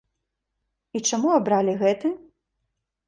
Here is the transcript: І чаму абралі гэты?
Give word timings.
І 0.99 1.03
чаму 1.11 1.29
абралі 1.37 1.79
гэты? 1.83 2.15